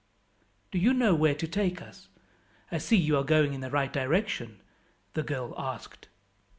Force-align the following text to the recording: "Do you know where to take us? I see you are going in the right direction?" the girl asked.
"Do 0.71 0.79
you 0.79 0.95
know 0.95 1.13
where 1.13 1.35
to 1.35 1.47
take 1.47 1.79
us? 1.79 2.07
I 2.71 2.79
see 2.79 2.97
you 2.97 3.15
are 3.17 3.23
going 3.23 3.53
in 3.53 3.61
the 3.61 3.69
right 3.69 3.93
direction?" 3.93 4.59
the 5.13 5.21
girl 5.21 5.53
asked. 5.59 6.07